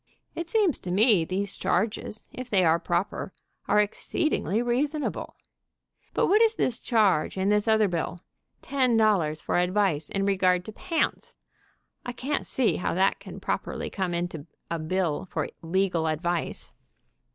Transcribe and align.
It 0.33 0.49
seems 0.49 0.79
to 0.79 0.89
me 0.89 1.23
these 1.25 1.55
charges, 1.55 2.25
if 2.33 2.49
they 2.49 2.65
are 2.65 2.79
proper, 2.79 3.33
are 3.67 3.79
exceedingly 3.79 4.59
reason 4.63 5.03
able. 5.03 5.35
But 6.15 6.25
what 6.25 6.41
is 6.41 6.55
this 6.55 6.79
charge 6.79 7.37
in 7.37 7.49
this 7.49 7.67
other 7.67 7.87
bill, 7.87 8.21
ten 8.63 8.97
dollars 8.97 9.43
for 9.43 9.59
advice 9.59 10.09
in 10.09 10.25
regard 10.25 10.65
to 10.65 10.71
pants? 10.71 11.35
I 12.03 12.13
can't 12.13 12.47
see 12.47 12.77
how 12.77 12.95
that 12.95 13.19
can 13.19 13.39
properly 13.39 13.91
come 13.91 14.15
into 14.15 14.47
a 14.71 14.79
bill 14.79 15.25
for 15.25 15.47
legal 15.61 16.07
advice." 16.07 16.73